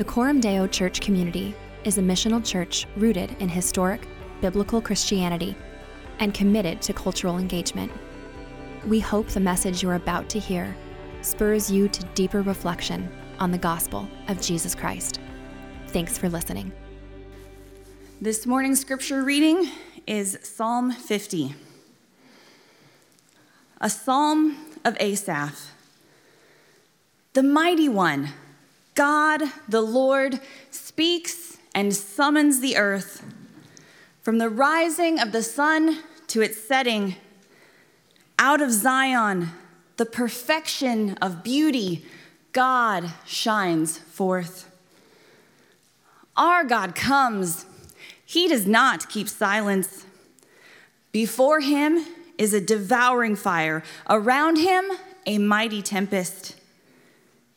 [0.00, 4.08] The Coram Deo Church community is a missional church rooted in historic,
[4.40, 5.54] biblical Christianity
[6.20, 7.92] and committed to cultural engagement.
[8.86, 10.74] We hope the message you're about to hear
[11.20, 15.20] spurs you to deeper reflection on the gospel of Jesus Christ.
[15.88, 16.72] Thanks for listening.
[18.22, 19.68] This morning's scripture reading
[20.06, 21.54] is Psalm 50,
[23.82, 25.72] a psalm of Asaph.
[27.34, 28.30] The mighty one,
[29.00, 30.40] God the Lord,
[30.70, 33.24] speaks and summons the earth.
[34.20, 37.16] From the rising of the sun to its setting,
[38.38, 39.52] out of Zion,
[39.96, 42.04] the perfection of beauty,
[42.52, 44.70] God shines forth.
[46.36, 47.64] Our God comes.
[48.22, 50.04] He does not keep silence.
[51.10, 52.04] Before him
[52.36, 54.84] is a devouring fire, around him,
[55.24, 56.59] a mighty tempest.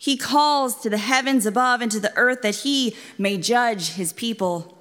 [0.03, 4.11] He calls to the heavens above and to the earth that he may judge his
[4.11, 4.77] people.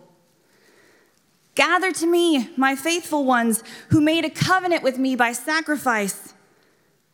[1.54, 6.34] Gather to me, my faithful ones, who made a covenant with me by sacrifice.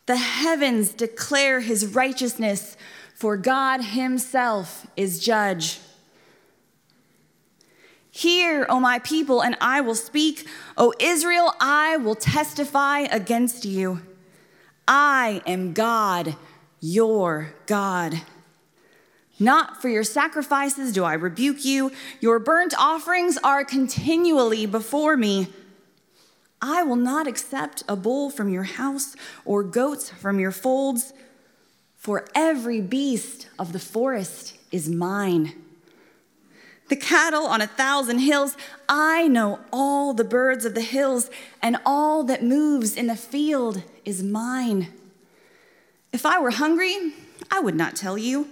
[0.07, 2.79] The heavens declare his righteousness,
[3.15, 5.79] for God himself is judge.
[8.11, 10.49] Hear, O my people, and I will speak.
[10.79, 14.01] O Israel, I will testify against you.
[14.91, 16.37] I am God,
[16.81, 18.23] your God.
[19.39, 21.93] Not for your sacrifices do I rebuke you.
[22.21, 25.49] Your burnt offerings are continually before me.
[26.61, 31.13] I will not accept a bull from your house or goats from your folds,
[31.97, 35.53] for every beast of the forest is mine.
[36.89, 38.57] The cattle on a thousand hills,
[38.89, 41.31] I know all the birds of the hills,
[41.63, 44.89] and all that moves in the field is mine.
[46.13, 47.13] If I were hungry,
[47.51, 48.49] I would not tell you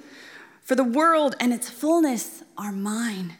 [0.62, 3.34] for the world and its fullness are mine.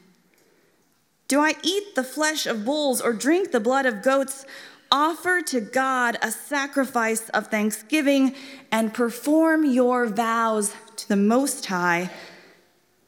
[1.29, 4.47] Do I eat the flesh of bulls or drink the blood of goats?
[4.93, 8.35] Offer to God a sacrifice of thanksgiving
[8.71, 12.11] and perform your vows to the Most High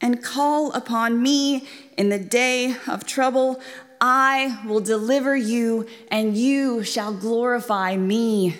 [0.01, 1.65] and call upon me
[1.97, 3.61] in the day of trouble.
[4.01, 8.57] I will deliver you and you shall glorify me.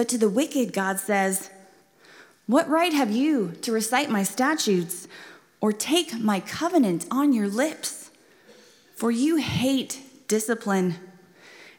[0.00, 1.50] But to the wicked, God says,
[2.46, 5.06] what right have you to recite my statutes
[5.60, 8.10] or take my covenant on your lips?
[8.96, 10.94] For you hate discipline,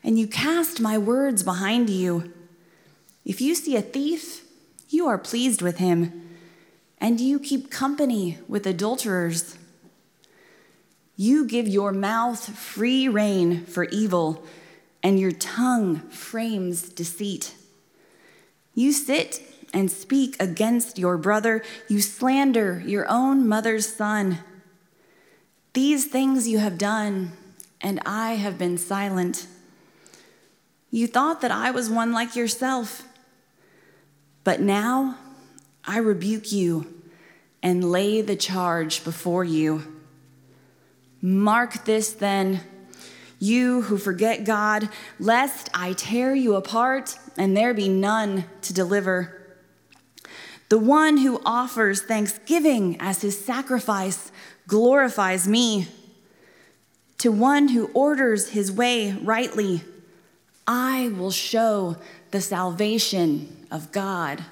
[0.03, 2.31] and you cast my words behind you.
[3.25, 4.45] If you see a thief,
[4.87, 6.29] you are pleased with him,
[6.99, 9.57] and you keep company with adulterers.
[11.15, 14.45] You give your mouth free rein for evil,
[15.01, 17.55] and your tongue frames deceit.
[18.73, 19.41] You sit
[19.73, 24.39] and speak against your brother, you slander your own mother's son.
[25.73, 27.31] These things you have done,
[27.79, 29.47] and I have been silent.
[30.89, 33.03] You thought that I was one like yourself,
[34.43, 35.17] but now
[35.85, 37.01] I rebuke you
[37.63, 40.01] and lay the charge before you.
[41.21, 42.61] Mark this then,
[43.41, 44.87] you who forget God,
[45.19, 49.41] lest I tear you apart and there be none to deliver.
[50.69, 54.31] The one who offers thanksgiving as his sacrifice
[54.67, 55.87] glorifies me.
[57.17, 59.81] To one who orders his way rightly,
[60.67, 61.97] I will show
[62.29, 64.45] the salvation of God.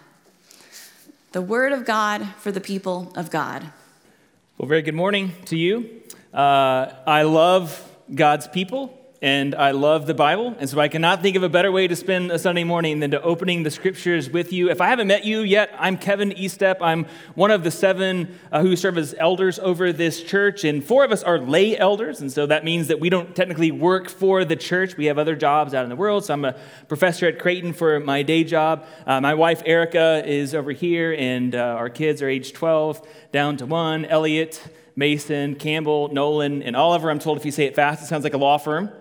[1.32, 3.72] The word of God for the people of God.
[4.58, 6.02] Well, very good morning to you.
[6.34, 10.56] Uh, I love God's people and I love the Bible.
[10.60, 13.12] And so I cannot think of a better way to spend a Sunday morning than
[13.12, 14.70] to opening the scriptures with you.
[14.70, 16.78] If I haven't met you yet, I'm Kevin Estep.
[16.80, 17.06] I'm
[17.36, 21.12] one of the seven uh, who serve as elders over this church, and four of
[21.12, 22.22] us are lay elders.
[22.22, 24.96] And so that means that we don't technically work for the church.
[24.96, 26.24] We have other jobs out in the world.
[26.24, 26.56] So I'm a
[26.88, 28.86] professor at Creighton for my day job.
[29.06, 33.58] Uh, my wife, Erica, is over here, and uh, our kids are age 12 down
[33.58, 34.06] to one.
[34.06, 34.64] Elliot,
[34.96, 37.10] Mason, Campbell, Nolan, and Oliver.
[37.10, 38.92] I'm told if you say it fast, it sounds like a law firm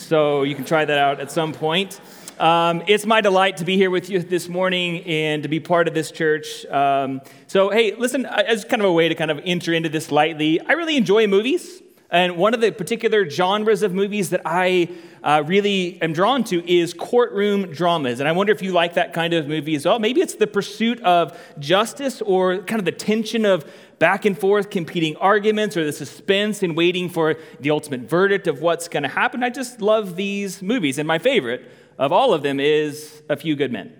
[0.00, 2.00] so you can try that out at some point.
[2.38, 5.88] Um, it's my delight to be here with you this morning and to be part
[5.88, 6.64] of this church.
[6.66, 10.10] Um, so, hey, listen, as kind of a way to kind of enter into this
[10.10, 11.82] lightly, I really enjoy movies.
[12.10, 14.88] And one of the particular genres of movies that I
[15.22, 18.18] uh, really am drawn to is courtroom dramas.
[18.18, 20.00] And I wonder if you like that kind of movie as well.
[20.00, 23.70] Maybe it's the pursuit of justice or kind of the tension of
[24.00, 28.60] back and forth competing arguments or the suspense in waiting for the ultimate verdict of
[28.60, 29.44] what's going to happen.
[29.44, 30.98] I just love these movies.
[30.98, 33.94] And my favorite of all of them is A Few Good Men.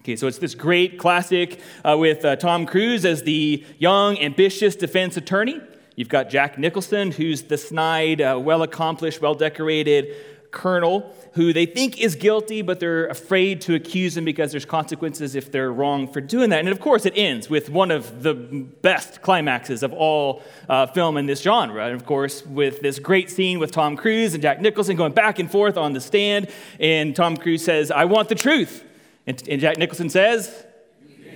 [0.00, 4.74] Okay, so it's this great classic uh, with uh, Tom Cruise as the young, ambitious
[4.74, 5.60] defense attorney.
[5.96, 10.14] You've got Jack Nicholson, who's the snide, uh, well accomplished, well decorated
[10.50, 15.34] colonel who they think is guilty, but they're afraid to accuse him because there's consequences
[15.34, 16.60] if they're wrong for doing that.
[16.60, 21.18] And of course, it ends with one of the best climaxes of all uh, film
[21.18, 21.84] in this genre.
[21.84, 25.38] And of course, with this great scene with Tom Cruise and Jack Nicholson going back
[25.38, 26.48] and forth on the stand.
[26.80, 28.82] And Tom Cruise says, I want the truth.
[29.26, 30.65] And, and Jack Nicholson says,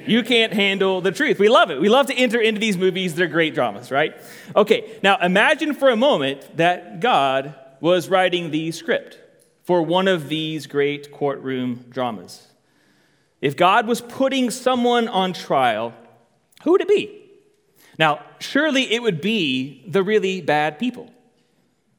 [0.06, 1.38] you can't handle the truth.
[1.38, 1.80] We love it.
[1.80, 3.14] We love to enter into these movies.
[3.14, 4.14] They're great dramas, right?
[4.54, 9.18] Okay, now imagine for a moment that God was writing the script
[9.64, 12.48] for one of these great courtroom dramas.
[13.40, 15.94] If God was putting someone on trial,
[16.62, 17.20] who would it be?
[17.98, 21.10] Now, surely it would be the really bad people.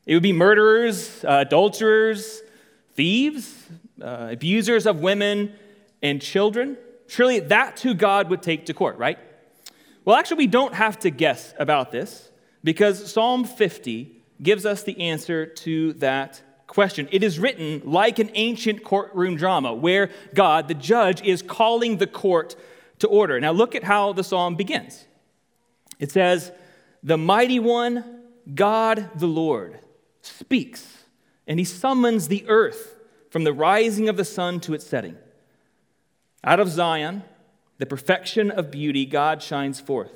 [0.05, 2.41] It would be murderers, uh, adulterers,
[2.93, 3.67] thieves,
[4.01, 5.53] uh, abusers of women
[6.01, 6.77] and children.
[7.11, 9.19] Surely that's who God would take to court, right?
[10.05, 12.31] Well, actually, we don't have to guess about this
[12.63, 17.09] because Psalm 50 gives us the answer to that question.
[17.11, 22.07] It is written like an ancient courtroom drama where God, the judge, is calling the
[22.07, 22.55] court
[22.99, 23.41] to order.
[23.41, 25.05] Now, look at how the psalm begins.
[25.99, 26.53] It says,
[27.03, 28.21] The mighty one,
[28.55, 29.79] God the Lord,
[30.21, 31.03] speaks,
[31.45, 32.95] and he summons the earth
[33.29, 35.17] from the rising of the sun to its setting.
[36.43, 37.23] Out of Zion,
[37.77, 40.11] the perfection of beauty, God shines forth.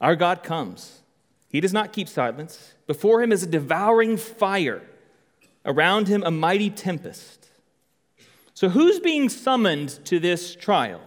[0.00, 1.00] Our God comes.
[1.48, 2.74] He does not keep silence.
[2.86, 4.82] Before him is a devouring fire,
[5.64, 7.48] around him, a mighty tempest.
[8.52, 11.00] So, who's being summoned to this trial?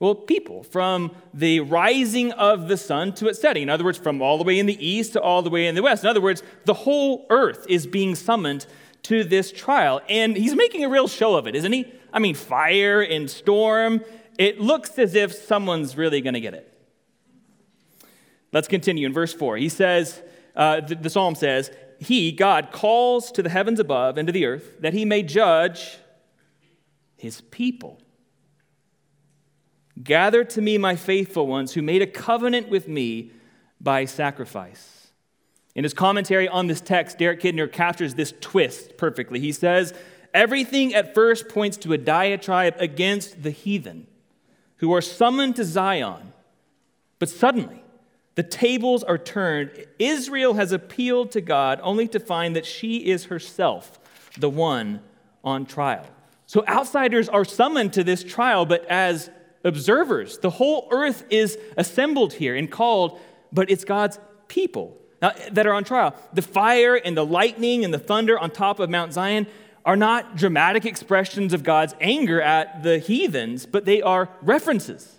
[0.00, 3.64] Well, people from the rising of the sun to its setting.
[3.64, 5.74] In other words, from all the way in the east to all the way in
[5.74, 6.04] the west.
[6.04, 8.66] In other words, the whole earth is being summoned
[9.04, 10.00] to this trial.
[10.08, 11.92] And he's making a real show of it, isn't he?
[12.12, 14.04] I mean, fire and storm.
[14.38, 16.72] It looks as if someone's really going to get it.
[18.52, 19.56] Let's continue in verse 4.
[19.58, 20.22] He says,
[20.56, 24.46] uh, the, the psalm says, He, God, calls to the heavens above and to the
[24.46, 25.98] earth that he may judge
[27.16, 28.00] his people.
[30.02, 33.32] Gather to me my faithful ones who made a covenant with me
[33.80, 35.08] by sacrifice.
[35.74, 39.40] In his commentary on this text, Derek Kidner captures this twist perfectly.
[39.40, 39.94] He says,
[40.34, 44.06] Everything at first points to a diatribe against the heathen
[44.76, 46.32] who are summoned to Zion,
[47.18, 47.82] but suddenly,
[48.34, 49.70] the tables are turned.
[49.98, 53.98] Israel has appealed to God only to find that she is herself
[54.38, 55.00] the one
[55.42, 56.06] on trial.
[56.46, 59.30] So outsiders are summoned to this trial, but as
[59.64, 63.18] observers, the whole earth is assembled here and called,
[63.52, 66.14] but it's God's people now, that are on trial.
[66.32, 69.48] The fire and the lightning and the thunder on top of Mount Zion
[69.88, 75.18] are not dramatic expressions of God's anger at the heathens, but they are references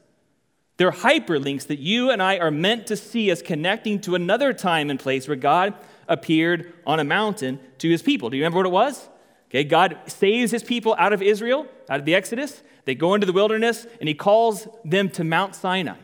[0.80, 4.89] they're hyperlinks that you and I are meant to see as connecting to another time
[4.89, 5.74] and place where God
[6.07, 8.30] appeared on a mountain to his people.
[8.30, 9.10] Do you remember what it was?
[9.50, 12.63] Okay, God saves his people out of Israel, out of the Exodus.
[12.86, 15.98] They go into the wilderness and he calls them to Mount Sinai.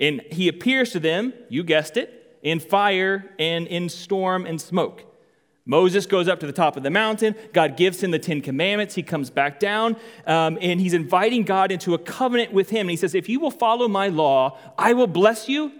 [0.00, 5.04] And he appears to them, you guessed it, in fire and in storm and smoke.
[5.68, 7.34] Moses goes up to the top of the mountain.
[7.52, 8.94] God gives him the Ten Commandments.
[8.94, 12.80] He comes back down um, and he's inviting God into a covenant with him.
[12.80, 15.70] And he says, If you will follow my law, I will bless you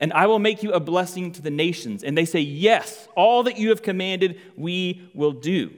[0.00, 2.02] and I will make you a blessing to the nations.
[2.02, 5.72] And they say, Yes, all that you have commanded, we will do.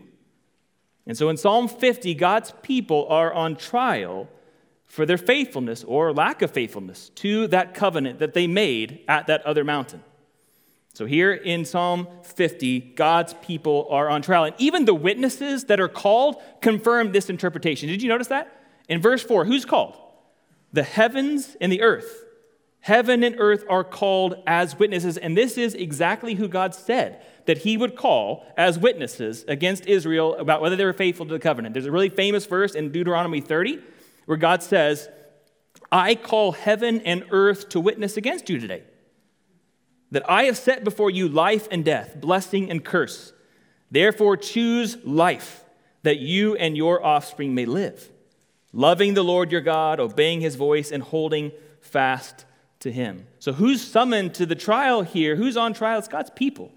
[1.07, 4.29] And so in Psalm 50, God's people are on trial
[4.87, 9.45] for their faithfulness or lack of faithfulness to that covenant that they made at that
[9.45, 10.03] other mountain.
[10.95, 14.45] So, here in Psalm 50, God's people are on trial.
[14.45, 17.89] And even the witnesses that are called confirm this interpretation.
[17.89, 18.53] Did you notice that?
[18.89, 19.97] In verse 4, who's called?
[20.73, 22.25] The heavens and the earth.
[22.81, 25.19] Heaven and earth are called as witnesses.
[25.19, 30.35] And this is exactly who God said that he would call as witnesses against Israel
[30.37, 31.75] about whether they were faithful to the covenant.
[31.75, 33.81] There's a really famous verse in Deuteronomy 30
[34.27, 35.09] where God says,
[35.91, 38.83] I call heaven and earth to witness against you today
[40.11, 43.33] that I have set before you life and death, blessing and curse.
[43.91, 45.65] Therefore, choose life,
[46.03, 48.11] that you and your offspring may live,
[48.73, 52.45] loving the Lord your God, obeying his voice, and holding fast
[52.81, 53.27] to him.
[53.39, 55.37] So, who's summoned to the trial here?
[55.37, 55.99] Who's on trial?
[55.99, 56.73] It's God's people.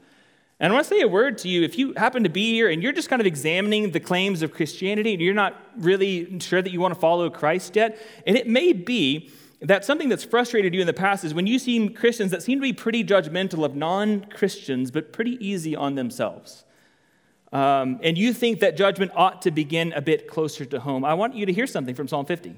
[0.59, 1.63] And I want to say a word to you.
[1.63, 4.53] If you happen to be here and you're just kind of examining the claims of
[4.53, 8.47] Christianity and you're not really sure that you want to follow Christ yet, and it
[8.47, 9.31] may be
[9.62, 12.58] that something that's frustrated you in the past is when you see Christians that seem
[12.58, 16.65] to be pretty judgmental of non Christians, but pretty easy on themselves.
[17.53, 21.06] Um, and you think that judgment ought to begin a bit closer to home.
[21.06, 22.56] I want you to hear something from Psalm 50.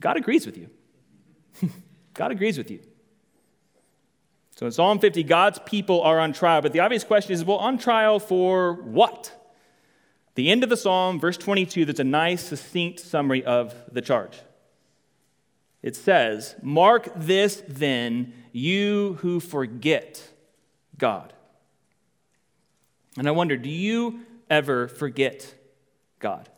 [0.00, 0.70] God agrees with you.
[2.14, 2.80] God agrees with you.
[4.56, 7.56] So in Psalm 50, God's people are on trial, but the obvious question is well,
[7.58, 9.36] on trial for what?
[10.36, 14.38] The end of the psalm, verse 22, that's a nice, succinct summary of the charge.
[15.82, 20.28] It says, Mark this then, you who forget
[20.98, 21.32] God.
[23.16, 25.54] And I wonder, do you ever forget
[26.18, 26.48] God?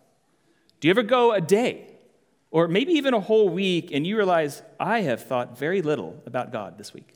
[0.80, 1.86] Do you ever go a day
[2.50, 6.52] or maybe even a whole week and you realize, I have thought very little about
[6.52, 7.14] God this week?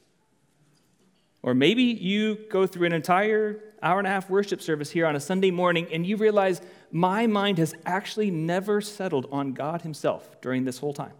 [1.42, 5.16] Or maybe you go through an entire hour and a half worship service here on
[5.16, 6.60] a Sunday morning and you realize,
[6.90, 11.12] my mind has actually never settled on God Himself during this whole time.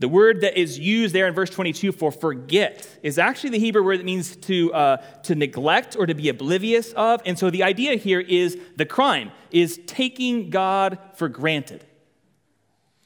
[0.00, 3.84] The word that is used there in verse 22 for forget is actually the Hebrew
[3.84, 7.20] word that means to, uh, to neglect or to be oblivious of.
[7.26, 11.84] And so the idea here is the crime is taking God for granted.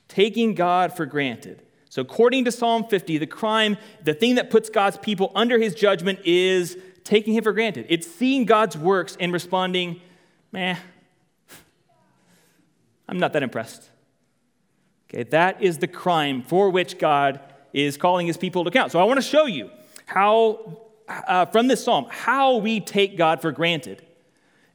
[0.07, 1.63] Taking God for granted.
[1.89, 5.75] So, according to Psalm 50, the crime, the thing that puts God's people under his
[5.75, 7.87] judgment is taking him for granted.
[7.89, 10.01] It's seeing God's works and responding,
[10.53, 10.77] meh,
[13.09, 13.91] I'm not that impressed.
[15.14, 17.38] Okay, that is the crime for which God
[17.73, 18.90] is calling his people to account.
[18.90, 19.71] So I want to show you
[20.06, 24.04] how, uh, from this psalm, how we take God for granted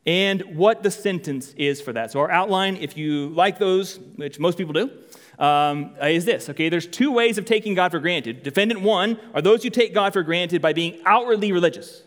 [0.06, 2.12] and what the sentence is for that.
[2.12, 4.90] So our outline, if you like those, which most people do,
[5.44, 6.48] um, is this.
[6.50, 8.42] Okay, there's two ways of taking God for granted.
[8.42, 12.02] Defendant one are those who take God for granted by being outwardly religious.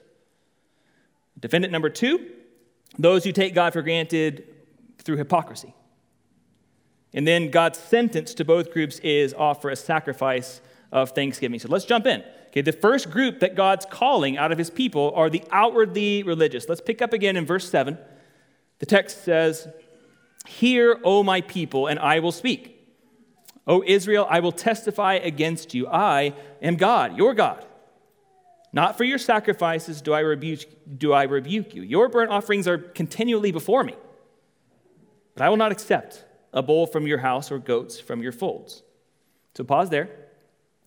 [1.39, 2.31] Defendant number two,
[2.99, 4.47] those who take God for granted
[4.99, 5.75] through hypocrisy.
[7.15, 11.59] And then God's sentence to both groups is offer a sacrifice of thanksgiving.
[11.59, 12.23] So let's jump in.
[12.49, 16.69] Okay, the first group that God's calling out of his people are the outwardly religious.
[16.69, 17.99] Let's pick up again in verse 7.
[18.79, 19.69] The text says,
[20.47, 22.79] Hear, O my people, and I will speak.
[23.67, 25.87] O Israel, I will testify against you.
[25.87, 27.65] I am God, your God.
[28.73, 30.65] Not for your sacrifices do I rebuke,
[30.99, 31.83] do I rebuke you.
[31.83, 33.95] Your burnt offerings are continually before me.
[35.35, 38.83] But I will not accept a bull from your house or goats from your folds.
[39.55, 40.11] So pause there.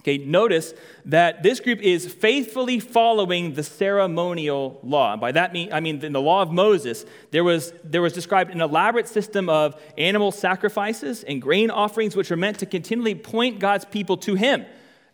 [0.01, 5.13] Okay, notice that this group is faithfully following the ceremonial law.
[5.13, 8.13] And by that mean, I mean in the law of Moses, there was, there was
[8.13, 13.15] described an elaborate system of animal sacrifices and grain offerings, which are meant to continually
[13.15, 14.65] point God's people to Him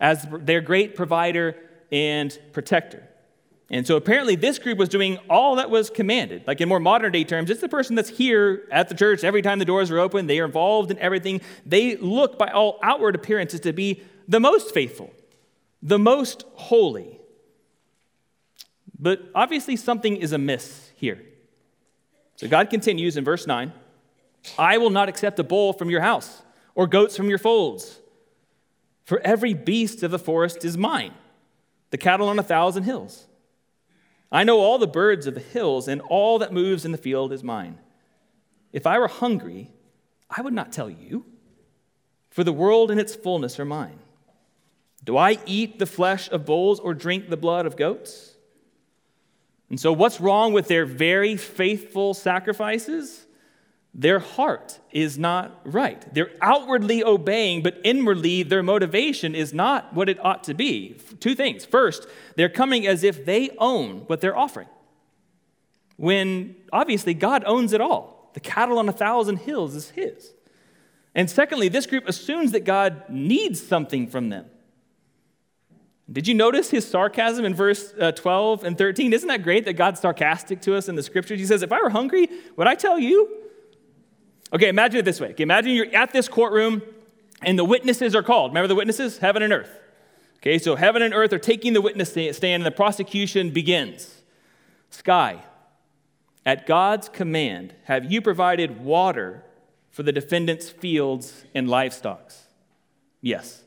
[0.01, 1.55] as their great provider
[1.89, 3.07] and protector.
[3.73, 6.45] And so apparently, this group was doing all that was commanded.
[6.45, 9.41] Like in more modern day terms, it's the person that's here at the church every
[9.41, 10.27] time the doors are open.
[10.27, 11.39] They are involved in everything.
[11.65, 15.13] They look, by all outward appearances, to be the most faithful,
[15.81, 17.21] the most holy.
[18.99, 21.23] But obviously, something is amiss here.
[22.35, 23.71] So God continues in verse 9
[24.57, 26.41] I will not accept a bull from your house
[26.75, 28.01] or goats from your folds,
[29.05, 31.13] for every beast of the forest is mine,
[31.91, 33.27] the cattle on a thousand hills.
[34.31, 37.33] I know all the birds of the hills, and all that moves in the field
[37.33, 37.77] is mine.
[38.71, 39.71] If I were hungry,
[40.29, 41.25] I would not tell you,
[42.29, 43.99] for the world and its fullness are mine.
[45.03, 48.35] Do I eat the flesh of bulls or drink the blood of goats?
[49.69, 53.25] And so, what's wrong with their very faithful sacrifices?
[53.93, 56.01] Their heart is not right.
[56.13, 60.97] They're outwardly obeying, but inwardly their motivation is not what it ought to be.
[61.19, 61.65] Two things.
[61.65, 62.07] First,
[62.37, 64.69] they're coming as if they own what they're offering,
[65.97, 68.31] when obviously God owns it all.
[68.33, 70.31] The cattle on a thousand hills is His.
[71.13, 74.45] And secondly, this group assumes that God needs something from them.
[76.09, 79.13] Did you notice his sarcasm in verse uh, 12 and 13?
[79.13, 81.39] Isn't that great that God's sarcastic to us in the scriptures?
[81.39, 83.29] He says, If I were hungry, would I tell you?
[84.53, 85.29] Okay, imagine it this way.
[85.29, 86.81] Okay, imagine you're at this courtroom
[87.41, 88.51] and the witnesses are called.
[88.51, 89.17] Remember the witnesses?
[89.17, 89.79] Heaven and earth.
[90.37, 94.21] Okay, so heaven and earth are taking the witness stand and the prosecution begins.
[94.89, 95.43] Sky,
[96.45, 99.43] at God's command, have you provided water
[99.91, 102.31] for the defendant's fields and livestock?
[103.21, 103.61] Yes.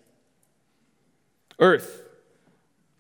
[1.61, 2.03] Earth,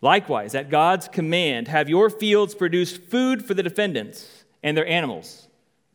[0.01, 5.49] likewise, at God's command, have your fields produced food for the defendants and their animals?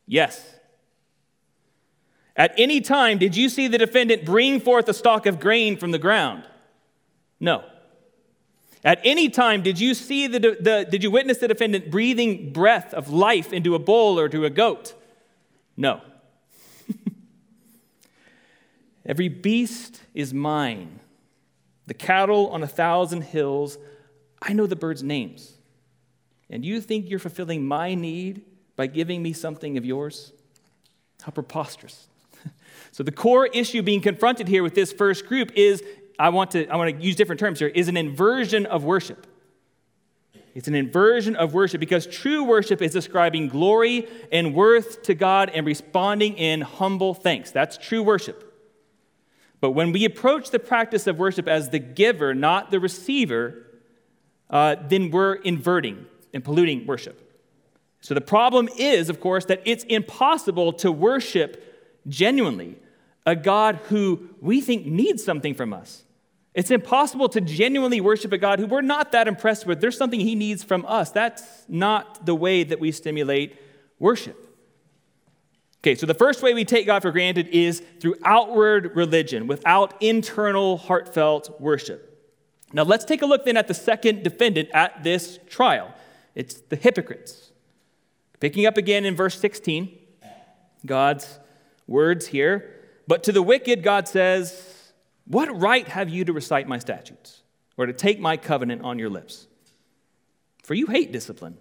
[0.05, 0.58] Yes.
[2.39, 5.91] At any time, did you see the defendant bring forth a stalk of grain from
[5.91, 6.45] the ground?
[7.37, 7.65] No.
[8.81, 12.93] At any time, did you see the, the, did you witness the defendant breathing breath
[12.93, 14.93] of life into a bull or to a goat?
[15.75, 15.99] No.
[19.05, 21.01] Every beast is mine.
[21.87, 23.77] The cattle on a thousand hills,
[24.41, 25.57] I know the birds' names.
[26.49, 28.43] And you think you're fulfilling my need
[28.77, 30.31] by giving me something of yours?
[31.21, 32.08] How preposterous.
[32.91, 35.83] So the core issue being confronted here with this first group is
[36.17, 39.25] I want to I want to use different terms here is an inversion of worship.
[40.55, 45.49] It's an inversion of worship because true worship is ascribing glory and worth to God
[45.53, 47.51] and responding in humble thanks.
[47.51, 48.45] That's true worship.
[49.61, 53.67] But when we approach the practice of worship as the giver, not the receiver,
[54.49, 57.25] uh, then we're inverting and polluting worship.
[58.01, 61.68] So the problem is, of course, that it's impossible to worship
[62.09, 62.77] genuinely
[63.25, 66.03] a God who we think needs something from us.
[66.53, 69.79] It's impossible to genuinely worship a God who we're not that impressed with.
[69.79, 71.11] There's something he needs from us.
[71.11, 73.55] That's not the way that we stimulate
[73.99, 74.35] worship.
[75.81, 79.93] Okay, so the first way we take God for granted is through outward religion, without
[80.01, 82.05] internal, heartfelt worship.
[82.73, 85.93] Now let's take a look then at the second defendant at this trial.
[86.35, 87.51] It's the hypocrites.
[88.39, 89.97] Picking up again in verse 16,
[90.85, 91.39] God's
[91.89, 92.73] words here.
[93.07, 94.93] But to the wicked, God says,
[95.25, 97.41] what right have you to recite my statutes
[97.77, 99.47] or to take my covenant on your lips?
[100.63, 101.57] For you hate discipline,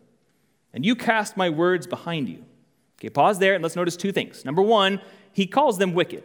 [0.73, 2.45] and you cast my words behind you.
[2.99, 4.45] Okay, pause there and let's notice two things.
[4.45, 5.01] Number one,
[5.33, 6.25] he calls them wicked.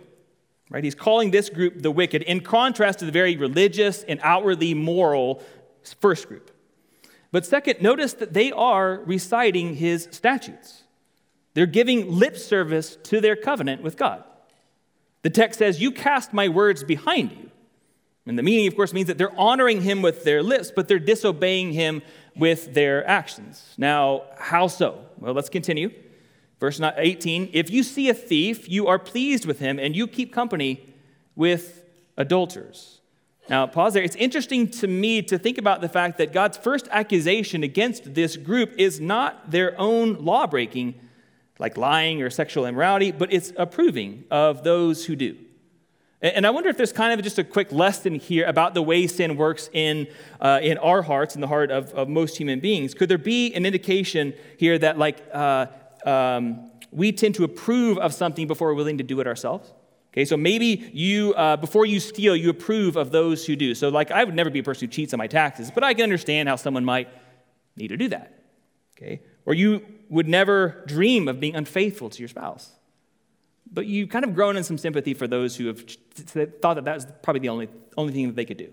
[0.70, 0.84] Right?
[0.84, 5.44] He's calling this group the wicked in contrast to the very religious and outwardly moral
[6.02, 6.50] first group.
[7.32, 10.83] But second, notice that they are reciting his statutes.
[11.54, 14.24] They're giving lip service to their covenant with God.
[15.22, 17.50] The text says, You cast my words behind you.
[18.26, 21.00] And the meaning, of course, means that they're honoring him with their lips, but they're
[21.00, 22.02] disobeying him
[22.36, 23.74] with their actions.
[23.78, 25.04] Now, how so?
[25.18, 25.92] Well, let's continue.
[26.60, 30.32] Verse 18 If you see a thief, you are pleased with him, and you keep
[30.32, 30.94] company
[31.36, 31.84] with
[32.16, 33.02] adulterers.
[33.50, 34.04] Now, pause there.
[34.04, 38.38] It's interesting to me to think about the fact that God's first accusation against this
[38.38, 40.96] group is not their own law breaking,
[41.60, 45.38] like lying or sexual immorality, but it's approving of those who do.
[46.22, 49.08] And I wonder if there's kind of just a quick lesson here about the way
[49.08, 50.08] sin works in,
[50.40, 52.94] uh, in our hearts, in the heart of, of most human beings.
[52.94, 55.68] Could there be an indication here that, like, uh,
[56.06, 59.74] um, we tend to approve of something before we're willing to do it ourselves?
[60.14, 63.76] Okay, so maybe you, uh, before you steal, you approve of those who do.
[63.76, 65.94] So, like, I would never be a person who cheats on my taxes, but I
[65.94, 67.10] can understand how someone might
[67.76, 68.46] need to do that.
[68.96, 72.70] Okay, or you would never dream of being unfaithful to your spouse.
[73.72, 76.94] But you've kind of grown in some sympathy for those who have thought that that
[76.94, 78.72] was probably the only, only thing that they could do.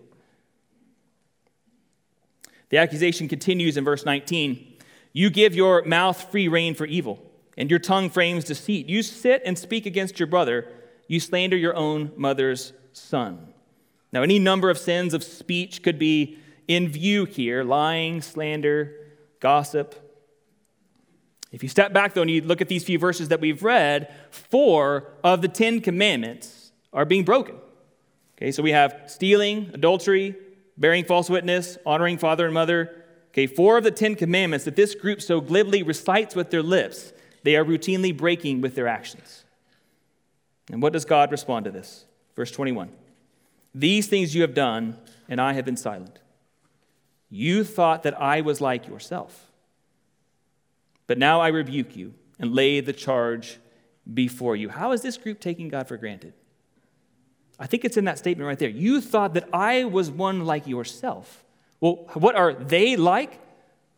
[2.68, 4.76] The accusation continues in verse 19
[5.14, 7.18] You give your mouth free rein for evil,
[7.56, 8.86] and your tongue frames deceit.
[8.86, 10.68] You sit and speak against your brother,
[11.08, 13.54] you slander your own mother's son.
[14.12, 16.36] Now, any number of sins of speech could be
[16.68, 18.94] in view here lying, slander,
[19.40, 20.09] gossip,
[21.52, 24.14] if you step back, though, and you look at these few verses that we've read,
[24.30, 27.56] four of the Ten Commandments are being broken.
[28.36, 30.36] Okay, so we have stealing, adultery,
[30.78, 33.04] bearing false witness, honoring father and mother.
[33.32, 37.12] Okay, four of the Ten Commandments that this group so glibly recites with their lips,
[37.42, 39.44] they are routinely breaking with their actions.
[40.70, 42.04] And what does God respond to this?
[42.36, 42.90] Verse 21
[43.74, 46.20] These things you have done, and I have been silent.
[47.28, 49.49] You thought that I was like yourself
[51.10, 53.58] but now I rebuke you and lay the charge
[54.14, 54.68] before you.
[54.68, 56.34] How is this group taking God for granted?
[57.58, 58.68] I think it's in that statement right there.
[58.68, 61.42] You thought that I was one like yourself.
[61.80, 63.40] Well, what are they like?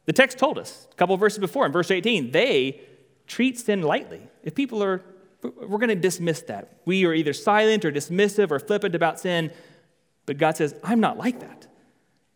[0.07, 2.31] The text told us a couple verses before in verse 18.
[2.31, 2.81] They
[3.27, 4.23] treat sin lightly.
[4.43, 5.03] If people are,
[5.43, 6.79] we're going to dismiss that.
[6.87, 9.51] We are either silent or dismissive or flippant about sin,
[10.25, 11.67] but God says, I'm not like that.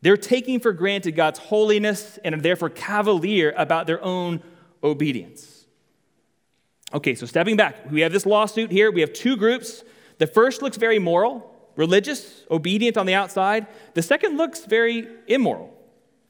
[0.02, 4.42] They're taking for granted God's holiness and are therefore cavalier about their own
[4.82, 5.66] obedience.
[6.92, 8.90] Okay, so stepping back, we have this lawsuit here.
[8.90, 9.82] We have two groups.
[10.18, 13.66] The first looks very moral, religious, obedient on the outside.
[13.94, 15.76] The second looks very immoral,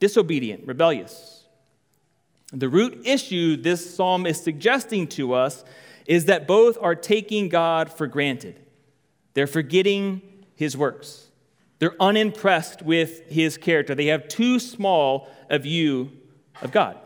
[0.01, 1.45] disobedient, rebellious.
[2.53, 5.65] The root issue this psalm is suggesting to us
[6.07, 8.61] is that both are taking God for granted.
[9.35, 10.23] They're forgetting
[10.55, 11.29] his works.
[11.79, 13.95] They're unimpressed with his character.
[13.95, 16.13] They have too small a view
[16.63, 16.99] of God.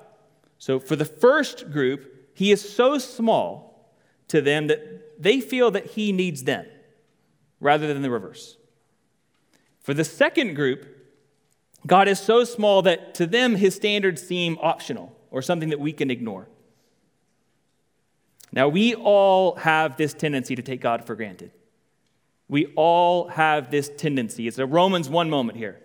[0.61, 3.90] So for the first group, he is so small
[4.29, 6.66] to them that they feel that he needs them
[7.59, 8.57] rather than the reverse.
[9.81, 10.87] For the second group,
[11.87, 15.94] God is so small that to them his standards seem optional or something that we
[15.94, 16.46] can ignore.
[18.53, 21.53] Now, we all have this tendency to take God for granted.
[22.49, 24.46] We all have this tendency.
[24.46, 25.81] It's a Romans 1 moment here.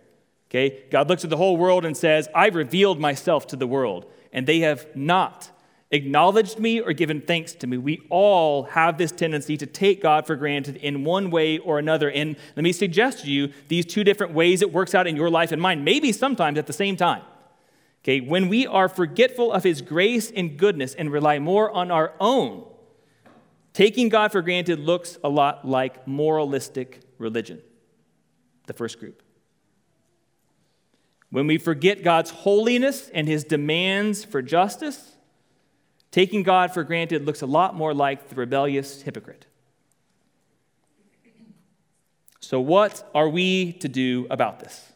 [0.50, 0.84] Okay?
[0.92, 4.46] God looks at the whole world and says, I've revealed myself to the world and
[4.46, 5.50] they have not
[5.92, 7.78] acknowledged me, or given thanks to me.
[7.78, 12.12] We all have this tendency to take God for granted in one way or another.
[12.12, 15.30] And let me suggest to you these two different ways it works out in your
[15.30, 17.22] life and mine, maybe sometimes at the same time.
[18.04, 22.14] Okay, when we are forgetful of his grace and goodness and rely more on our
[22.20, 22.66] own,
[23.74, 27.62] taking God for granted looks a lot like moralistic religion,
[28.68, 29.24] the first group.
[31.30, 35.16] When we forget God's holiness and his demands for justice,
[36.12, 39.46] taking God for granted looks a lot more like the rebellious hypocrite.
[42.40, 44.94] So, what are we to do about this?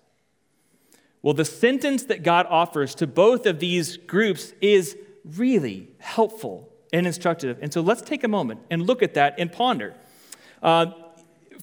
[1.22, 7.06] Well, the sentence that God offers to both of these groups is really helpful and
[7.06, 7.60] instructive.
[7.62, 9.94] And so let's take a moment and look at that and ponder.
[10.62, 10.88] Uh,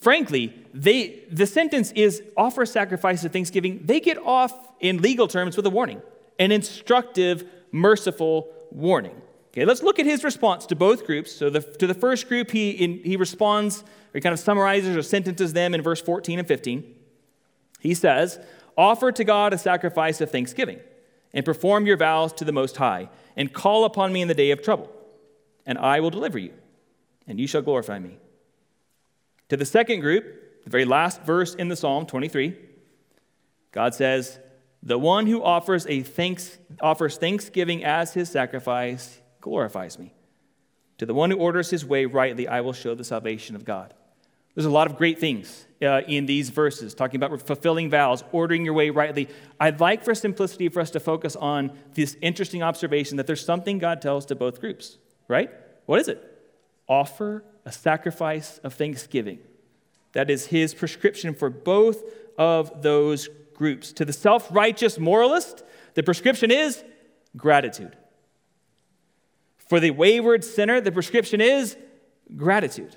[0.00, 3.80] frankly, they, the sentence is offer a sacrifice of thanksgiving.
[3.84, 6.02] They get off in legal terms with a warning,
[6.38, 9.20] an instructive, merciful warning.
[9.56, 11.32] Okay, let's look at his response to both groups.
[11.32, 14.94] So, the, to the first group, he, in, he responds, or he kind of summarizes
[14.94, 16.94] or sentences them in verse 14 and 15.
[17.80, 18.38] He says,
[18.76, 20.80] Offer to God a sacrifice of thanksgiving,
[21.32, 24.50] and perform your vows to the Most High, and call upon me in the day
[24.50, 24.90] of trouble,
[25.64, 26.52] and I will deliver you,
[27.26, 28.18] and you shall glorify me.
[29.48, 32.56] To the second group, the very last verse in the Psalm 23,
[33.72, 34.38] God says,
[34.82, 40.12] The one who offers, a thanks, offers thanksgiving as his sacrifice glorifies me.
[40.98, 43.94] To the one who orders his way rightly, I will show the salvation of God.
[44.54, 48.64] There's a lot of great things uh, in these verses, talking about fulfilling vows, ordering
[48.64, 49.28] your way rightly.
[49.60, 53.78] I'd like for simplicity for us to focus on this interesting observation that there's something
[53.78, 54.96] God tells to both groups,
[55.28, 55.50] right?
[55.84, 56.24] What is it?
[56.88, 59.40] Offer a sacrifice of thanksgiving.
[60.12, 62.02] That is his prescription for both
[62.38, 63.92] of those groups.
[63.94, 65.62] To the self righteous moralist,
[65.94, 66.82] the prescription is
[67.36, 67.96] gratitude.
[69.58, 71.76] For the wayward sinner, the prescription is
[72.36, 72.94] gratitude.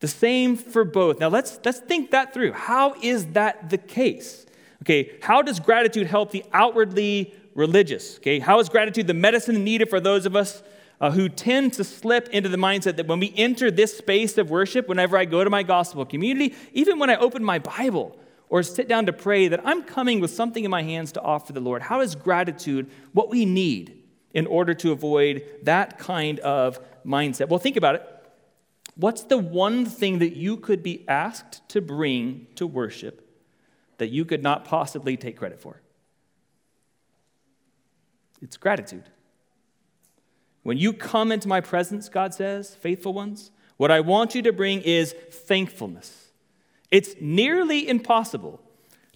[0.00, 1.20] The same for both.
[1.20, 2.52] Now let's, let's think that through.
[2.52, 4.44] How is that the case?
[4.82, 8.16] Okay, how does gratitude help the outwardly religious?
[8.16, 10.64] Okay, how is gratitude the medicine needed for those of us
[11.02, 14.50] uh, who tend to slip into the mindset that when we enter this space of
[14.50, 18.16] worship, whenever I go to my gospel community, even when I open my Bible
[18.48, 21.52] or sit down to pray, that I'm coming with something in my hands to offer
[21.52, 21.82] the Lord?
[21.82, 27.48] How is gratitude what we need in order to avoid that kind of mindset?
[27.48, 28.08] Well, think about it.
[28.94, 33.28] What's the one thing that you could be asked to bring to worship
[33.98, 35.82] that you could not possibly take credit for?
[38.40, 39.08] It's gratitude.
[40.62, 44.52] When you come into my presence, God says, faithful ones, what I want you to
[44.52, 46.30] bring is thankfulness.
[46.90, 48.60] It's nearly impossible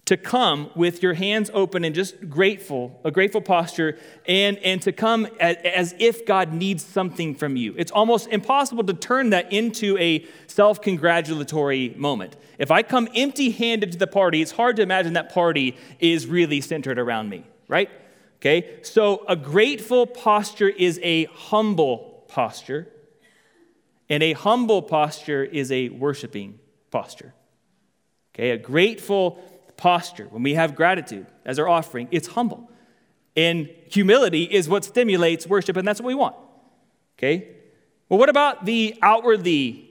[0.07, 4.93] to come with your hands open and just grateful, a grateful posture, and, and to
[4.93, 7.75] come as, as if God needs something from you.
[7.77, 12.37] It's almost impossible to turn that into a self congratulatory moment.
[12.57, 16.25] If I come empty handed to the party, it's hard to imagine that party is
[16.25, 17.89] really centered around me, right?
[18.37, 22.87] Okay, so a grateful posture is a humble posture,
[24.09, 26.59] and a humble posture is a worshiping
[26.91, 27.33] posture.
[28.33, 29.39] Okay, a grateful
[29.75, 32.69] posture, when we have gratitude as our offering, it's humble.
[33.35, 36.35] And humility is what stimulates worship, and that's what we want.
[37.17, 37.49] Okay?
[38.09, 39.86] Well, what about the outwardly,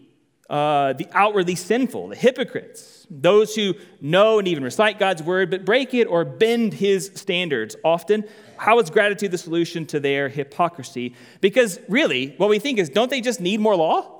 [0.48, 5.64] uh, the outwardly sinful, the hypocrites, those who know and even recite God's word, but
[5.64, 7.76] break it or bend His standards?
[7.84, 8.24] Often,
[8.56, 11.14] how is gratitude the solution to their hypocrisy?
[11.40, 14.12] Because really, what we think is, don't they just need more law?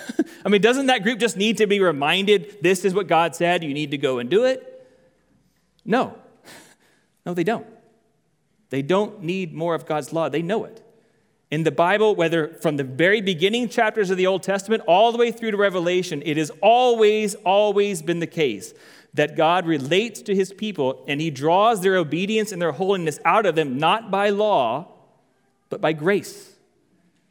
[0.44, 3.62] I mean, doesn't that group just need to be reminded this is what God said,
[3.62, 4.68] you need to go and do it?
[5.84, 6.16] No.
[7.24, 7.68] No, they don't.
[8.70, 10.28] They don't need more of God's law.
[10.28, 10.82] They know it.
[11.52, 15.18] In the Bible, whether from the very beginning chapters of the Old Testament all the
[15.18, 18.74] way through to Revelation, it has always, always been the case
[19.14, 23.46] that God relates to his people and he draws their obedience and their holiness out
[23.46, 24.88] of them not by law,
[25.68, 26.56] but by grace.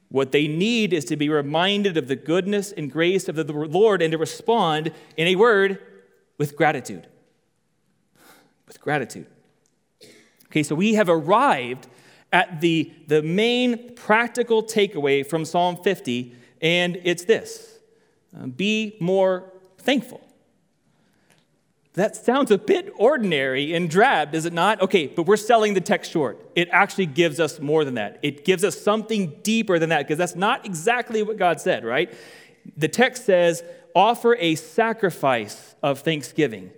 [0.10, 4.02] What they need is to be reminded of the goodness and grace of the Lord
[4.02, 5.80] and to respond in a word
[6.38, 7.08] with gratitude
[8.72, 9.26] with gratitude.
[10.46, 11.88] Okay, so we have arrived
[12.32, 17.80] at the, the main practical takeaway from Psalm 50, and it's this
[18.40, 20.22] uh, be more thankful.
[21.94, 24.82] That sounds a bit ordinary and drab, does it not?
[24.82, 26.40] Okay, but we're selling the text short.
[26.56, 28.20] It actually gives us more than that.
[28.22, 32.14] It gives us something deeper than that, because that's not exactly what God said, right?
[32.78, 33.62] The text says,
[33.94, 36.72] offer a sacrifice of thanksgiving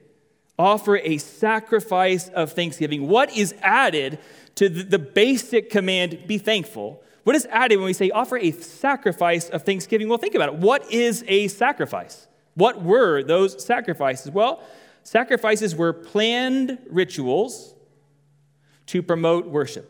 [0.58, 3.08] offer a sacrifice of thanksgiving.
[3.08, 4.20] What is added
[4.56, 7.04] to the, basic command, be thankful?
[7.24, 10.10] What is added when we say offer a sacrifice of thanksgiving?
[10.10, 10.56] Well, think about it.
[10.56, 12.28] What is a sacrifice?
[12.56, 14.32] What were those sacrifices?
[14.32, 14.62] Well,
[15.04, 17.74] sacrifices were planned rituals
[18.88, 19.90] to promote worship.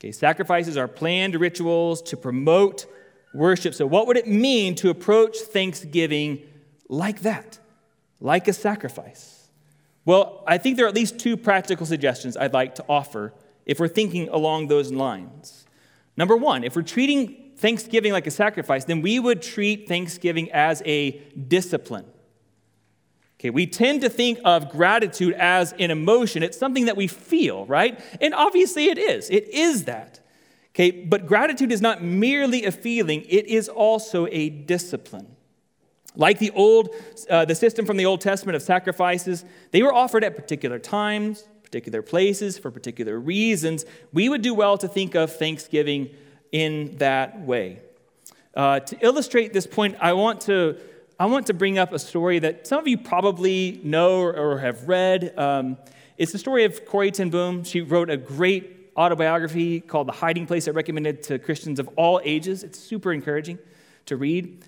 [0.00, 2.86] Okay, sacrifices are planned rituals to promote
[3.34, 3.74] worship.
[3.74, 6.42] So, what would it mean to approach Thanksgiving
[6.88, 7.58] like that,
[8.20, 9.48] like a sacrifice?
[10.04, 13.32] Well, I think there are at least two practical suggestions I'd like to offer
[13.66, 15.66] if we're thinking along those lines.
[16.16, 20.82] Number one, if we're treating Thanksgiving like a sacrifice, then we would treat Thanksgiving as
[20.84, 21.12] a
[21.48, 22.06] discipline.
[23.38, 26.42] Okay, we tend to think of gratitude as an emotion.
[26.42, 28.00] It's something that we feel, right?
[28.20, 29.30] And obviously it is.
[29.30, 30.20] It is that.
[30.70, 35.36] Okay, but gratitude is not merely a feeling, it is also a discipline.
[36.14, 36.90] Like the old,
[37.28, 41.48] uh, the system from the Old Testament of sacrifices, they were offered at particular times,
[41.72, 43.86] particular places, for particular reasons.
[44.12, 46.10] We would do well to think of Thanksgiving
[46.52, 47.80] in that way.
[48.54, 50.76] Uh, to illustrate this point, I want to
[51.18, 54.86] I want to bring up a story that some of you probably know or, have
[54.86, 55.32] read.
[55.38, 55.78] Um,
[56.18, 57.64] it's the story of Corrie ten Boom.
[57.64, 60.68] She wrote a great autobiography called The Hiding Place.
[60.68, 62.64] I recommend it to Christians of all ages.
[62.64, 63.58] It's super encouraging
[64.06, 64.62] to read.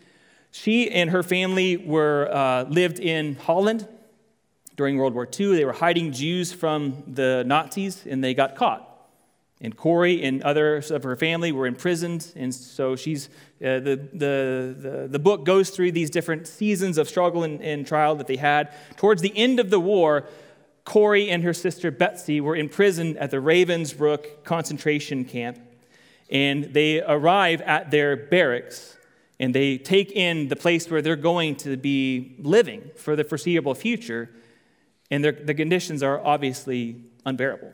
[0.53, 3.89] She and her family were uh, lived in Holland
[4.77, 5.57] during World War II.
[5.57, 8.91] They were hiding Jews from the Nazis, and they got caught.
[9.61, 13.29] And Corrie and others of her family were imprisoned, and so she's
[13.61, 17.87] uh, the, the, the, the, book goes through these different seasons of struggle and, and
[17.87, 18.75] trial that they had.
[18.97, 20.27] Towards the end of the war,
[20.85, 25.59] Corrie and her sister Betsy were imprisoned at the Ravensbrück concentration camp,
[26.29, 28.95] and they arrive at their barracks
[29.41, 33.75] and they take in the place where they're going to be living for the foreseeable
[33.75, 34.31] future,
[35.15, 37.73] and the conditions are obviously unbearable.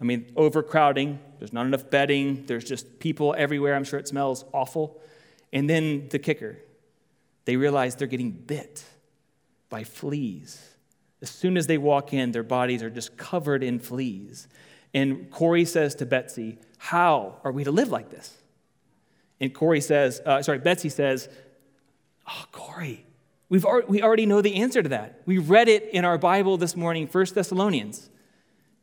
[0.00, 3.74] I mean, overcrowding, there's not enough bedding, there's just people everywhere.
[3.74, 5.00] I'm sure it smells awful.
[5.52, 6.58] And then the kicker
[7.46, 8.84] they realize they're getting bit
[9.70, 10.62] by fleas.
[11.20, 14.46] As soon as they walk in, their bodies are just covered in fleas.
[14.94, 18.36] And Corrie says to Betsy, How are we to live like this?
[19.40, 21.28] And Corrie says, uh, sorry, Betsy says,
[22.28, 23.04] Oh, Corrie,
[23.48, 25.22] we've we already know the answer to that.
[25.26, 28.10] We read it in our Bible this morning, 1 Thessalonians.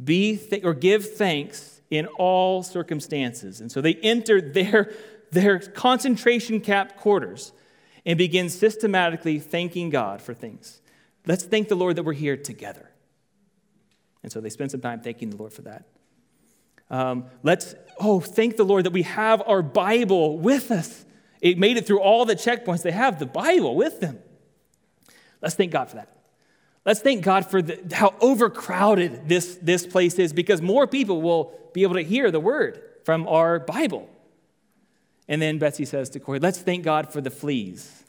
[0.03, 3.61] Be th- or give thanks in all circumstances.
[3.61, 4.93] And so they enter their,
[5.31, 7.53] their concentration camp quarters
[8.05, 10.81] and begin systematically thanking God for things.
[11.25, 12.91] Let's thank the Lord that we're here together.
[14.21, 15.85] And so they spend some time thanking the Lord for that.
[16.89, 21.05] Um, let's, oh, thank the Lord that we have our Bible with us.
[21.41, 22.83] It made it through all the checkpoints.
[22.83, 24.19] They have the Bible with them.
[25.45, 26.09] Let's thank God for that.
[26.85, 31.53] Let's thank God for the, how overcrowded this, this place is because more people will
[31.71, 34.09] be able to hear the word from our Bible.
[35.27, 38.03] And then Betsy says to Corrie, Let's thank God for the fleas.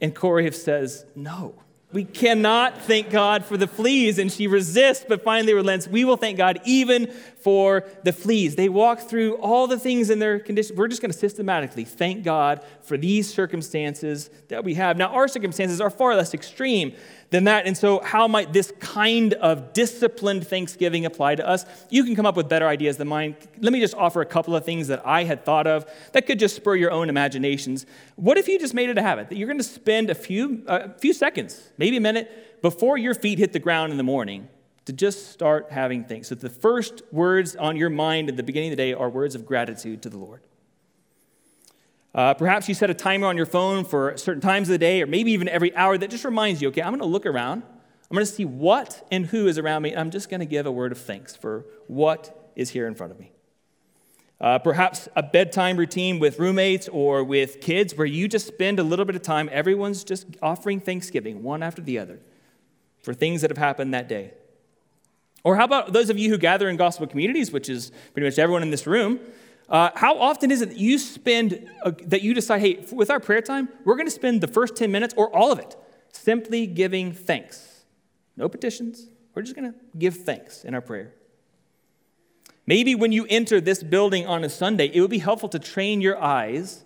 [0.00, 1.54] And Corrie says, No.
[1.92, 5.86] We cannot thank God for the fleas, and she resists, but finally relents.
[5.86, 8.56] We will thank God even for the fleas.
[8.56, 10.76] They walk through all the things in their condition.
[10.76, 14.96] We're just going to systematically thank God for these circumstances that we have.
[14.96, 16.94] Now, our circumstances are far less extreme
[17.30, 17.66] than that.
[17.66, 21.64] And so, how might this kind of disciplined thanksgiving apply to us?
[21.90, 23.36] You can come up with better ideas than mine.
[23.60, 26.38] Let me just offer a couple of things that I had thought of that could
[26.38, 27.86] just spur your own imaginations.
[28.16, 30.62] What if you just made it a habit that you're going to spend a few,
[30.66, 34.48] a few seconds, maybe a minute, before your feet hit the ground in the morning?
[34.86, 36.26] To just start having things.
[36.26, 39.36] So, the first words on your mind at the beginning of the day are words
[39.36, 40.42] of gratitude to the Lord.
[42.14, 45.00] Uh, perhaps you set a timer on your phone for certain times of the day,
[45.00, 47.62] or maybe even every hour, that just reminds you okay, I'm going to look around.
[47.62, 50.46] I'm going to see what and who is around me, and I'm just going to
[50.46, 53.32] give a word of thanks for what is here in front of me.
[54.38, 58.82] Uh, perhaps a bedtime routine with roommates or with kids where you just spend a
[58.82, 62.20] little bit of time, everyone's just offering Thanksgiving, one after the other,
[63.02, 64.32] for things that have happened that day.
[65.44, 68.38] Or how about those of you who gather in gospel communities, which is pretty much
[68.38, 69.20] everyone in this room?
[69.68, 73.20] Uh, how often is it that you spend, uh, that you decide, hey, with our
[73.20, 75.76] prayer time, we're going to spend the first 10 minutes or all of it
[76.12, 77.84] simply giving thanks?
[78.36, 79.08] No petitions.
[79.34, 81.14] We're just going to give thanks in our prayer.
[82.66, 86.00] Maybe when you enter this building on a Sunday, it would be helpful to train
[86.00, 86.84] your eyes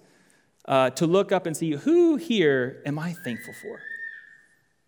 [0.66, 3.80] uh, to look up and see who here am I thankful for?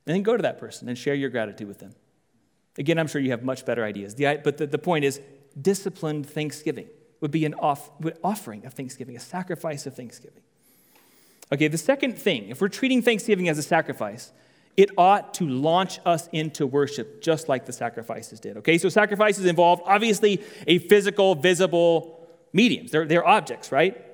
[0.06, 1.94] And then go to that person and share your gratitude with them.
[2.78, 4.14] Again, I'm sure you have much better ideas.
[4.14, 5.20] The, but the, the point is
[5.60, 6.86] disciplined thanksgiving
[7.20, 7.90] would be an off,
[8.22, 10.42] offering of thanksgiving, a sacrifice of thanksgiving.
[11.52, 14.32] Okay, the second thing, if we're treating thanksgiving as a sacrifice,
[14.76, 18.58] it ought to launch us into worship just like the sacrifices did.
[18.58, 24.04] Okay, so sacrifices involve obviously a physical, visible mediums, they're, they're objects, right?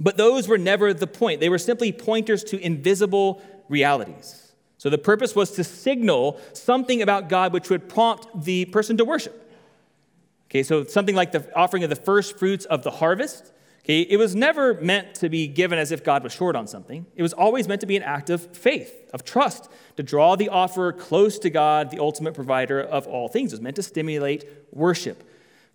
[0.00, 1.40] But those were never the point.
[1.40, 4.51] They were simply pointers to invisible realities.
[4.82, 9.04] So the purpose was to signal something about God which would prompt the person to
[9.04, 9.48] worship.
[10.50, 13.52] Okay, so something like the offering of the first fruits of the harvest.
[13.84, 17.06] Okay, it was never meant to be given as if God was short on something.
[17.14, 20.48] It was always meant to be an act of faith, of trust, to draw the
[20.48, 23.52] offerer close to God, the ultimate provider of all things.
[23.52, 25.22] It was meant to stimulate worship.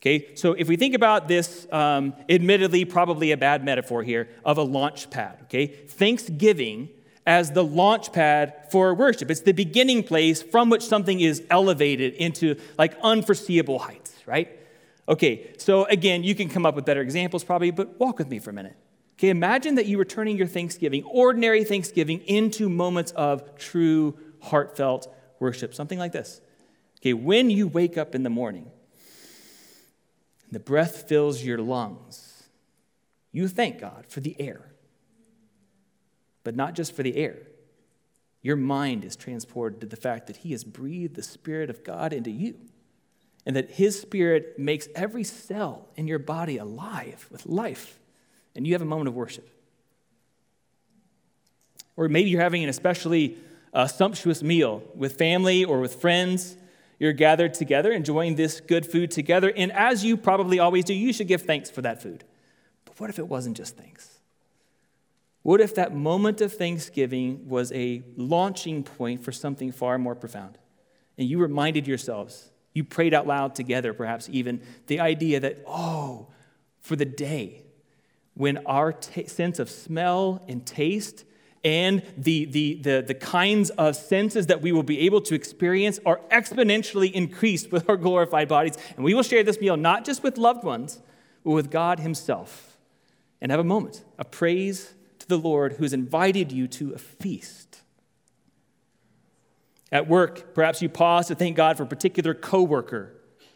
[0.01, 4.57] Okay, so if we think about this, um, admittedly, probably a bad metaphor here, of
[4.57, 5.67] a launch pad, okay?
[5.67, 6.89] Thanksgiving
[7.27, 9.29] as the launch pad for worship.
[9.29, 14.49] It's the beginning place from which something is elevated into like unforeseeable heights, right?
[15.09, 18.39] Okay, so again, you can come up with better examples probably, but walk with me
[18.39, 18.77] for a minute.
[19.15, 25.13] Okay, imagine that you were turning your Thanksgiving, ordinary Thanksgiving, into moments of true, heartfelt
[25.39, 25.73] worship.
[25.73, 26.39] Something like this.
[27.01, 28.71] Okay, when you wake up in the morning,
[30.51, 32.43] the breath fills your lungs,
[33.33, 34.66] you thank God for the air.
[36.47, 37.36] But not just for the air.
[38.41, 42.13] Your mind is transported to the fact that He has breathed the Spirit of God
[42.13, 42.55] into you,
[43.45, 47.99] and that His Spirit makes every cell in your body alive with life,
[48.55, 49.49] and you have a moment of worship.
[51.97, 53.36] Or maybe you're having an especially
[53.73, 56.55] uh, sumptuous meal with family or with friends
[56.97, 61.12] you're gathered together, enjoying this good food together, and as you probably always do, you
[61.12, 62.23] should give thanks for that food.
[62.86, 64.16] But what if it wasn't just thanks?
[65.47, 70.57] What if that moment of thanksgiving was a launching point for something far more profound?
[71.17, 76.27] And you reminded yourselves, you prayed out loud together, perhaps even, the idea that, oh,
[76.81, 77.63] for the day
[78.33, 81.23] when our t- sense of smell and taste
[81.63, 85.97] and the, the, the, the kinds of senses that we will be able to experience
[86.05, 88.77] are exponentially increased with our glorified bodies.
[88.97, 90.99] And we will share this meal not just with loved ones,
[91.45, 92.77] but with God Himself.
[93.39, 94.93] And have a moment of praise
[95.27, 97.81] the Lord who has invited you to a feast.
[99.91, 103.13] At work, perhaps you pause to thank God for a particular coworker.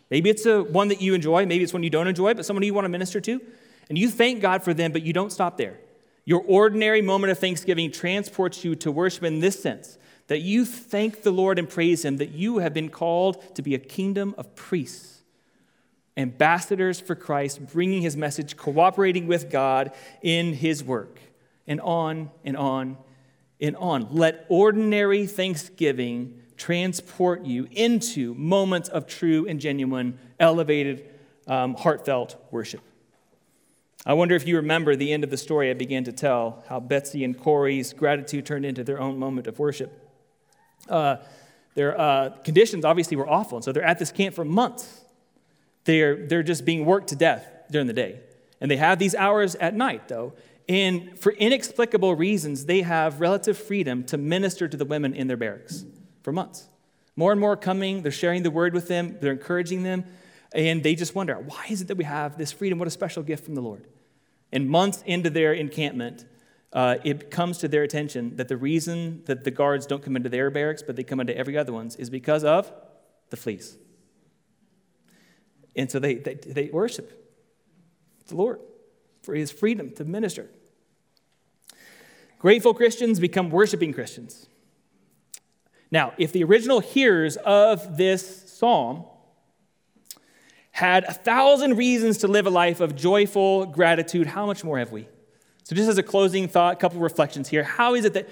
[0.10, 2.64] Maybe it's a, one that you enjoy, maybe it's one you don't enjoy, but someone
[2.64, 3.42] you want to minister to.
[3.90, 5.78] And you thank God for them, but you don't stop there.
[6.26, 11.24] Your ordinary moment of thanksgiving transports you to worship in this sense that you thank
[11.24, 14.56] the Lord and praise Him, that you have been called to be a kingdom of
[14.56, 15.24] priests,
[16.16, 21.20] ambassadors for Christ, bringing His message, cooperating with God in His work,
[21.68, 22.98] and on and on
[23.60, 24.08] and on.
[24.12, 31.10] Let ordinary thanksgiving transport you into moments of true and genuine, elevated,
[31.48, 32.82] um, heartfelt worship.
[34.06, 36.80] I wonder if you remember the end of the story I began to tell, how
[36.80, 39.92] Betsie and Corrie's gratitude turned into their own moment of worship.
[40.90, 41.18] Uh,
[41.76, 45.02] their uh, conditions obviously were awful, and so they're at this camp for months.
[45.86, 48.20] They're, they're just being worked to death during the day.
[48.60, 50.34] And they have these hours at night, though.
[50.70, 55.38] And for inexplicable reasons, they have relative freedom to minister to the women in their
[55.38, 55.86] barracks
[56.22, 56.70] for months.
[57.16, 60.06] More and more coming, they're sharing the word with them, they're encouraging them,
[60.54, 62.80] and they just wonder, why is it that we have this freedom?
[62.80, 63.88] What a special gift from the Lord.
[64.52, 66.26] And months into their encampment,
[66.74, 70.30] uh, it comes to their attention that the reason that the guards don't come into
[70.30, 72.72] their barracks, but they come into every other one's, is because of
[73.30, 73.78] the fleas.
[75.76, 77.18] And so they, they, they worship
[78.28, 78.60] the Lord
[79.22, 80.50] for his freedom to minister.
[82.40, 84.48] Grateful Christians become worshiping Christians.
[85.92, 89.06] Now, if the original hearers of this psalm
[90.72, 94.92] had a thousand reasons to live a life of joyful gratitude, how much more have
[94.92, 95.08] we?
[95.64, 97.64] So, just as a closing thought, a couple reflections here.
[97.64, 98.30] How is it that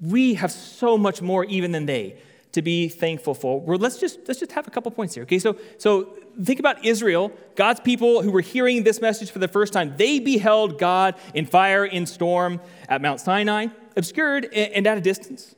[0.00, 2.16] we have so much more even than they
[2.52, 3.60] to be thankful for?
[3.60, 5.24] Well, let's just let's just have a couple points here.
[5.24, 9.48] Okay, so so think about Israel, God's people who were hearing this message for the
[9.48, 9.94] first time.
[9.96, 15.54] They beheld God in fire, in storm at Mount Sinai, obscured and at a distance.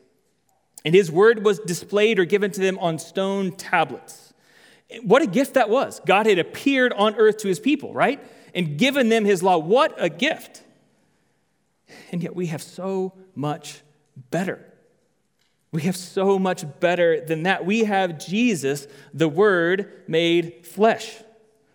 [0.85, 4.35] And his word was displayed or given to them on stone tablets.
[5.03, 6.01] What a gift that was.
[6.05, 8.23] God had appeared on earth to his people, right?
[8.55, 9.59] And given them his law.
[9.59, 10.63] What a gift.
[12.13, 13.81] And yet we have so much
[14.31, 14.74] better.
[15.75, 17.67] We have so much better than that.
[17.67, 21.21] We have Jesus, the Word made flesh,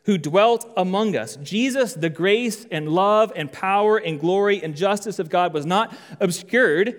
[0.05, 1.35] who dwelt among us.
[1.43, 5.93] Jesus, the grace and love and power and glory and justice of God, was not
[6.21, 6.95] obscured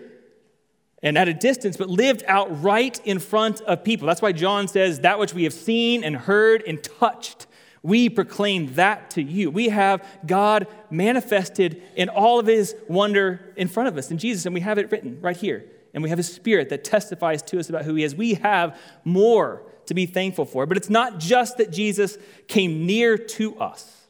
[1.03, 4.07] and at a distance, but lived out right in front of people.
[4.07, 7.47] That's why John says, That which we have seen and heard and touched,
[7.83, 9.51] we proclaim that to you.
[9.51, 14.45] We have God manifested in all of his wonder in front of us in Jesus,
[14.45, 15.65] and we have it written right here.
[15.93, 18.15] And we have his spirit that testifies to us about who he is.
[18.15, 20.67] We have more to be thankful for.
[20.67, 22.17] But it's not just that Jesus
[22.47, 24.07] came near to us.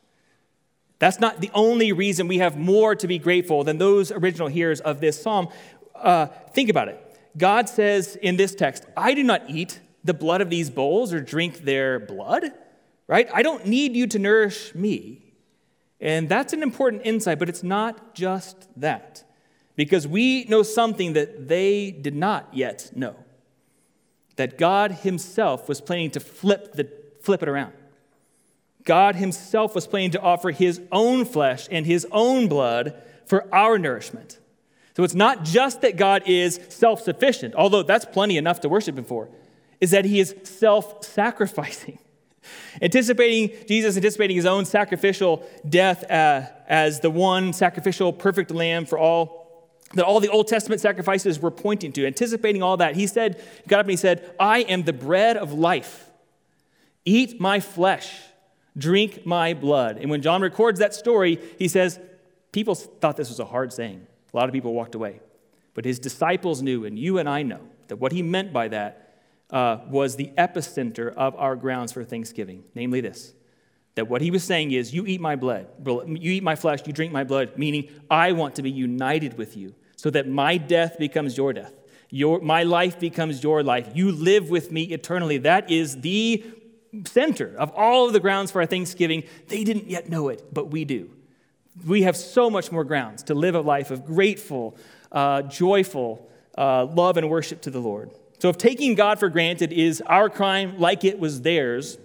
[0.99, 4.81] That's not the only reason we have more to be grateful than those original hearers
[4.81, 5.49] of this psalm.
[5.95, 7.07] Uh, think about it.
[7.37, 11.21] God says in this text, I do not eat the blood of these bulls or
[11.21, 12.53] drink their blood,
[13.07, 13.29] right?
[13.33, 15.23] I don't need you to nourish me.
[16.01, 19.25] And that's an important insight, but it's not just that,
[19.81, 23.17] because we know something that they did not yet know
[24.37, 26.87] that God Himself was planning to flip, the,
[27.23, 27.73] flip it around.
[28.85, 33.79] God Himself was planning to offer His own flesh and His own blood for our
[33.79, 34.39] nourishment.
[34.95, 38.99] So it's not just that God is self sufficient, although that's plenty enough to worship
[38.99, 39.31] Him for,
[39.81, 41.99] is that He is self sacrificing.
[42.83, 48.99] Anticipating Jesus, anticipating His own sacrificial death uh, as the one sacrificial perfect lamb for
[48.99, 49.40] all
[49.95, 53.69] that all the Old Testament sacrifices were pointing to, anticipating all that, he said, he
[53.69, 56.09] got up and he said, I am the bread of life.
[57.05, 58.13] Eat my flesh
[58.77, 59.99] drink my blood.
[59.99, 61.99] And when John records that story, he says,
[62.53, 64.07] people thought this was a hard saying.
[64.33, 65.21] A lot of people walked away.
[65.75, 69.15] But his disciples knew, and you and I know, that what he meant by that
[69.51, 73.35] uh, was the epicenter of our grounds for thanksgiving, namely this
[73.95, 76.93] that what he was saying is, You eat my blood, you eat my flesh, you
[76.93, 80.99] drink my blood, meaning I want to be united with you so that my death
[80.99, 81.75] becomes your death.
[82.11, 83.89] Your, my life becomes your life.
[83.95, 85.39] You live with me eternally.
[85.39, 86.45] That is the
[87.07, 89.25] center of all of the grounds for our thanksgiving.
[89.49, 91.11] They didn't yet know it, but we do.
[91.87, 94.77] We have so much more grounds to live a life of grateful,
[95.13, 96.29] uh, joyful
[96.59, 98.11] uh, love and worship to the Lord.
[98.39, 101.99] So, if taking God for granted is our crime like it was theirs,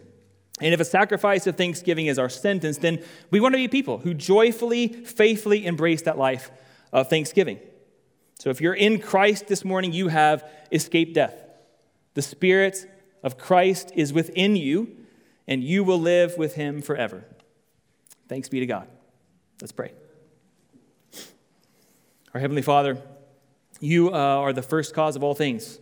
[0.61, 3.97] and if a sacrifice of thanksgiving is our sentence, then we want to be people
[3.97, 6.49] who joyfully, faithfully embrace that life
[6.93, 7.59] of thanksgiving.
[8.39, 11.35] So, if you're in Christ this morning, you have escaped death.
[12.13, 12.89] The Spirit
[13.21, 14.95] of Christ is within you,
[15.47, 17.25] and you will live with him forever.
[18.29, 18.87] Thanks be to God.
[19.61, 19.91] Let's pray.
[22.33, 22.97] Our Heavenly Father,
[23.79, 25.79] you uh, are the first cause of all things.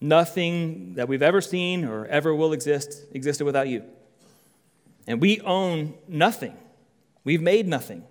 [0.00, 3.84] Nothing that we've ever seen or ever will exist existed without you.
[5.06, 6.56] And we own nothing.
[7.24, 8.04] We've made nothing.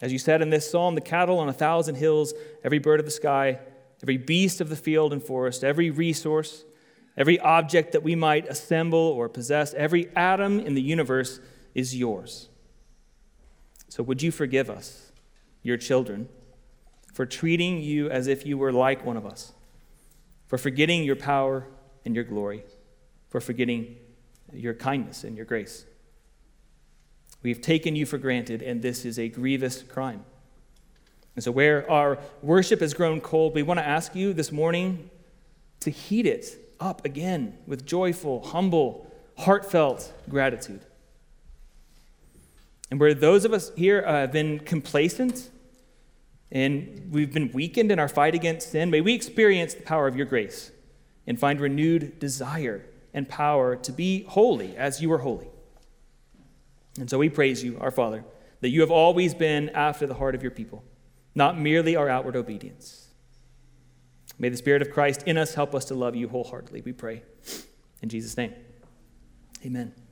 [0.00, 3.06] As you said in this psalm, the cattle on a thousand hills, every bird of
[3.06, 3.58] the sky,
[4.02, 6.64] every beast of the field and forest, every resource,
[7.18, 11.40] Every object that we might assemble or possess, every atom in the universe
[11.74, 12.48] is yours.
[13.88, 15.10] So would you forgive us,
[15.64, 16.28] your children,
[17.12, 19.52] for treating you as if you were like one of us,
[20.48, 21.66] for forgetting your power
[22.04, 22.64] and your glory,
[23.28, 23.96] for forgetting
[24.52, 25.84] your kindness and your grace.
[27.42, 30.24] We've taken you for granted, and this is a grievous crime.
[31.36, 35.08] And so, where our worship has grown cold, we want to ask you this morning
[35.80, 40.80] to heat it up again with joyful, humble, heartfelt gratitude.
[42.90, 45.50] And where those of us here uh, have been complacent
[46.50, 50.16] and we've been weakened in our fight against sin, may we experience the power of
[50.16, 50.70] your grace
[51.26, 55.48] and find renewed desire and power to be holy as you are holy.
[56.98, 58.24] And so we praise you, our Father,
[58.60, 60.84] that you have always been after the heart of your people,
[61.34, 63.08] not merely our outward obedience.
[64.38, 67.22] May the Spirit of Christ in us help us to love you wholeheartedly, we pray.
[68.02, 68.54] In Jesus' name,
[69.64, 70.07] amen.